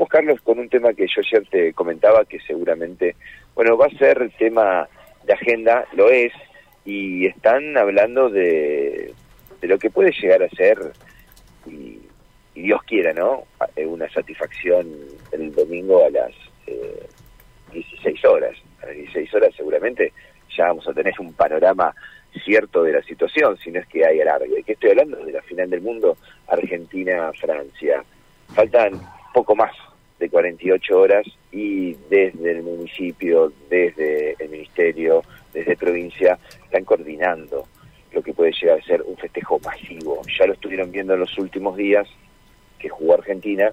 [0.00, 3.16] vamos, Carlos, con un tema que yo ayer te comentaba que seguramente,
[3.54, 4.88] bueno, va a ser tema
[5.24, 6.32] de agenda, lo es,
[6.86, 9.12] y están hablando de,
[9.60, 10.78] de lo que puede llegar a ser,
[11.66, 11.98] y,
[12.54, 13.44] Dios quiera, ¿no?
[13.76, 14.86] Eh, una satisfacción
[15.32, 16.32] el domingo a las
[17.72, 18.56] 16 horas.
[18.82, 20.12] A las 16 horas seguramente
[20.56, 21.94] ya vamos a tener un panorama
[22.44, 24.56] cierto de la situación, si no es que hay alargue.
[24.56, 25.24] ¿De qué estoy hablando?
[25.24, 28.04] De la final del mundo, Argentina-Francia.
[28.54, 29.00] Faltan
[29.32, 29.72] poco más
[30.20, 35.22] de 48 horas y desde el municipio, desde el ministerio,
[35.52, 37.66] desde provincia, están coordinando
[38.12, 40.20] lo que puede llegar a ser un festejo masivo.
[40.38, 42.06] Ya lo estuvieron viendo en los últimos días
[42.78, 43.72] que jugó Argentina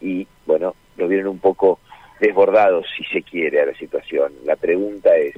[0.00, 1.78] y bueno, lo vieron un poco
[2.20, 4.32] desbordado, si se quiere, a la situación.
[4.44, 5.36] La pregunta es,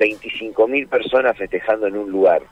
[0.00, 2.42] 25.000 personas festejando en un lugar.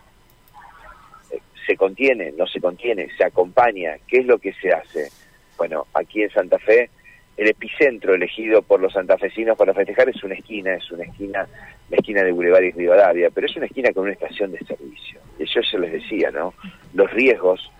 [1.67, 2.33] ¿Se contiene?
[2.33, 3.09] ¿No se contiene?
[3.17, 3.97] ¿Se acompaña?
[4.07, 5.11] ¿Qué es lo que se hace?
[5.57, 6.91] Bueno, aquí en Santa Fe,
[7.39, 11.47] el epicentro elegido por los santafesinos para festejar es una esquina, es una esquina,
[11.89, 15.21] la esquina de Boulevard y Rivadavia, pero es una esquina con una estación de servicio.
[15.39, 16.53] Yo se les decía, ¿no?
[16.95, 17.71] Los riesgos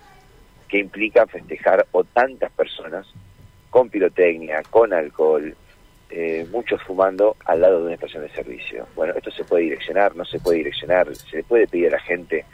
[0.69, 3.13] que implican festejar o tantas personas
[3.69, 5.57] con pirotecnia, con alcohol,
[6.11, 8.87] eh, muchos fumando al lado de una estación de servicio.
[8.95, 12.01] Bueno, esto se puede direccionar, no se puede direccionar, se le puede pedir a la
[12.01, 12.45] gente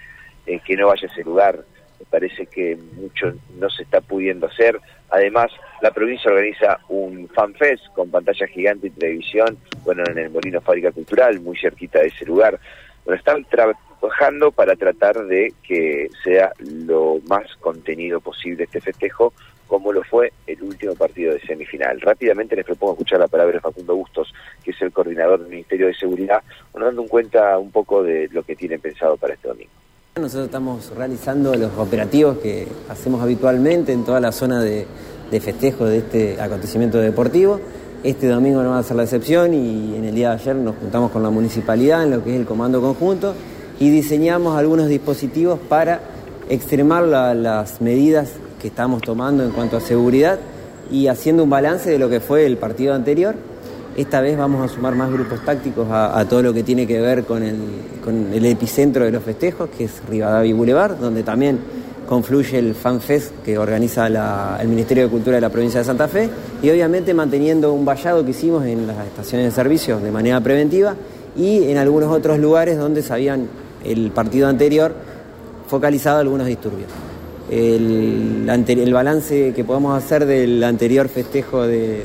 [0.46, 1.64] eh, que no vaya a ese lugar.
[2.10, 4.80] Parece que mucho no se está pudiendo hacer.
[5.10, 5.50] Además,
[5.82, 10.92] la provincia organiza un fanfest con pantalla gigante y televisión, bueno, en el Molino Fábrica
[10.92, 12.58] Cultural, muy cerquita de ese lugar.
[13.04, 19.32] Bueno, están trabajando para tratar de que sea lo más contenido posible este festejo,
[19.66, 22.00] como lo fue el último partido de semifinal.
[22.00, 24.32] Rápidamente les propongo escuchar la palabra de Facundo Bustos,
[24.62, 28.42] que es el coordinador del Ministerio de Seguridad, dando en cuenta un poco de lo
[28.42, 29.83] que tienen pensado para este domingo.
[30.20, 34.86] Nosotros estamos realizando los operativos que hacemos habitualmente en toda la zona de,
[35.40, 37.58] festejo de este acontecimiento deportivo.
[38.04, 40.76] Este domingo no va a ser la excepción y en el día de ayer nos
[40.76, 43.34] juntamos con la municipalidad en lo que es el comando conjunto
[43.80, 46.00] y diseñamos algunos dispositivos para
[46.48, 50.38] extremar las medidas que estamos tomando en cuanto a seguridad
[50.92, 53.34] y haciendo un balance de lo que fue el partido anterior.
[53.96, 57.24] Esta vez vamos a sumar más grupos tácticos a, todo lo que tiene que ver
[57.24, 61.60] con el, epicentro de los festejos, que es Rivadavia Boulevard, donde también
[62.08, 64.08] confluye el FanFest que organiza
[64.60, 66.28] el Ministerio de Cultura de la provincia de Santa Fe
[66.60, 70.96] y obviamente manteniendo un vallado que hicimos en las estaciones de servicio de manera preventiva
[71.36, 73.46] y en algunos otros lugares donde sabían
[73.84, 74.92] el partido anterior
[75.68, 76.88] focalizado algunos disturbios.
[77.48, 82.02] El, el balance que podemos hacer del anterior festejo de,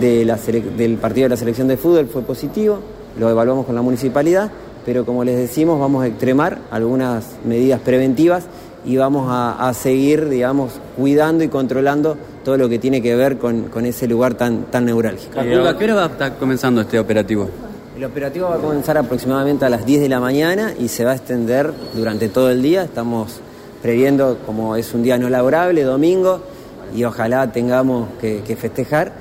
[0.00, 2.78] del partido de la selección de fútbol fue positivo,
[3.18, 4.50] lo evaluamos con la municipalidad,
[4.84, 8.44] pero como les decimos vamos a extremar algunas medidas preventivas
[8.84, 13.86] y vamos a, seguir, digamos, cuidando y controlando todo lo que tiene que ver con,
[13.86, 15.40] ese lugar tan, tan neurálgico.
[15.40, 17.48] ¿A qué hora va a estar comenzando este operativo?
[17.96, 21.12] El operativo va a comenzar aproximadamente a las 10 de la mañana y se va
[21.12, 22.82] a extender durante todo el día.
[22.82, 23.40] Estamos
[23.80, 26.40] previendo, como es un día no laborable, domingo,
[26.92, 29.12] y ojalá tengamos que, festejar.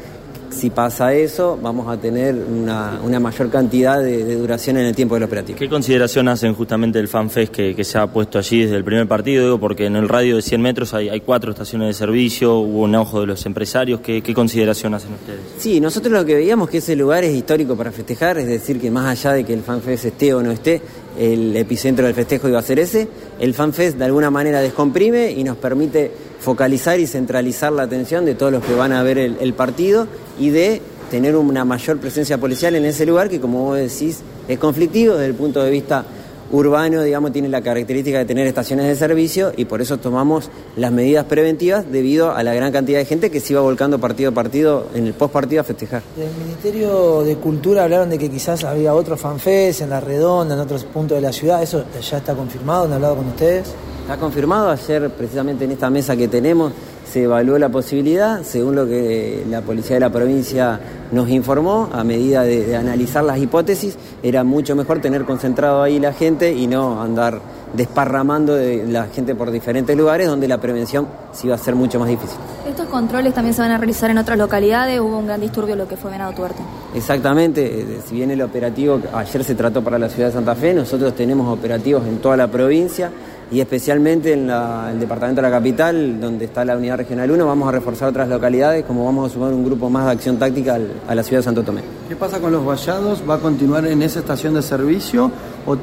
[0.53, 5.23] Si pasa eso, vamos a tener una, mayor cantidad de, duración en el tiempo del
[5.23, 5.57] operativo.
[5.57, 9.07] ¿Qué consideración hacen justamente el FanFest que, que se ha puesto allí desde el primer
[9.07, 9.43] partido?
[9.43, 12.95] Digo, porque en el radio de 100 metros hay, cuatro estaciones de servicio, hubo un
[12.95, 13.99] ojo de los empresarios.
[14.01, 15.39] ¿Qué, ¿Qué, consideración hacen ustedes?
[15.57, 18.91] Sí, nosotros lo que veíamos que ese lugar es histórico para festejar, es decir, que
[18.91, 20.81] más allá de que el FanFest esté o no esté,
[21.17, 23.07] el epicentro del festejo iba a ser ese.
[23.39, 26.11] El FanFest de alguna manera descomprime y nos permite
[26.43, 30.49] focalizar y centralizar la atención de todos los que van a ver el, partido y
[30.49, 35.13] de tener una mayor presencia policial en ese lugar que, como vos decís, es conflictivo
[35.13, 36.03] desde el punto de vista
[36.51, 40.91] urbano, digamos, tiene la característica de tener estaciones de servicio y por eso tomamos las
[40.91, 44.33] medidas preventivas debido a la gran cantidad de gente que se iba volcando partido a
[44.33, 46.03] partido en el post partido a festejar.
[46.17, 50.59] Del Ministerio de Cultura hablaron de que quizás había otro fanfest en La Redonda, en
[50.61, 51.63] otros puntos de la ciudad.
[51.63, 52.83] ¿Eso ya está confirmado?
[52.83, 53.73] ¿Han hablado con ustedes?
[54.03, 54.69] Está confirmado.
[54.69, 56.73] Ayer, precisamente en esta mesa que tenemos,
[57.09, 60.77] se evaluó la posibilidad, según lo que la policía de la provincia
[61.13, 66.11] nos informó, a medida de, analizar las hipótesis, era mucho mejor tener concentrado ahí la
[66.11, 67.39] gente y no andar
[67.73, 71.99] desparramando de la gente por diferentes lugares donde la prevención sí iba a ser mucho
[71.99, 72.37] más difícil.
[72.67, 74.99] ¿Estos controles también se van a realizar en otras localidades?
[74.99, 76.61] Hubo un gran disturbio lo que fue Venado Tuerto.
[76.95, 80.73] Exactamente, eh, si bien el operativo ayer se trató para la ciudad de Santa Fe,
[80.73, 83.11] nosotros tenemos operativos en toda la provincia
[83.51, 87.69] y especialmente en el departamento de la capital, donde está la unidad regional 1, vamos
[87.69, 91.13] a reforzar otras localidades, como vamos a sumar un grupo más de acción táctica a
[91.15, 91.81] la ciudad de Santo Tomé.
[92.09, 93.21] ¿Qué pasa con los vallados?
[93.29, 95.29] ¿Va a continuar en esa estación de servicio
[95.67, 95.77] o,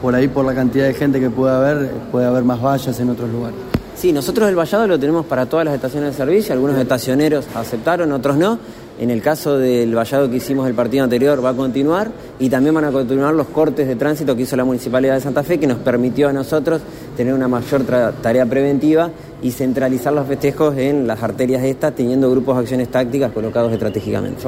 [0.00, 3.10] por ahí por la cantidad de gente que puede haber, puede haber más vallas en
[3.10, 3.58] otros lugares?
[3.94, 8.10] Sí, nosotros el vallado lo tenemos para todas las estaciones de servicio, algunos estacioneros aceptaron,
[8.12, 8.58] otros no.
[8.98, 12.74] En el caso del vallado que hicimos el partido anterior va a continuar y también
[12.74, 15.66] van a continuar los cortes de tránsito que hizo la Municipalidad de Santa Fe, que
[15.66, 16.82] nos permitió a nosotros
[17.16, 17.82] tener una mayor
[18.22, 19.10] tarea preventiva
[19.42, 24.42] y centralizar los festejos en las arterias estas, teniendo grupos de acciones tácticas colocados estratégicamente.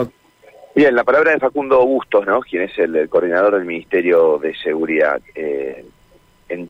[0.75, 2.41] Bien, la palabra de Facundo Bustos, ¿no?
[2.41, 5.21] quien es el, coordinador del Ministerio de Seguridad.
[5.35, 5.85] Eh,